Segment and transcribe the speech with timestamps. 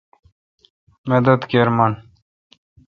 [1.09, 1.91] مدد کیر من۔